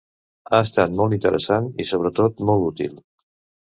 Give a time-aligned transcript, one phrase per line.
[0.49, 3.03] Ha estat molt interessant i sobretot molt útil!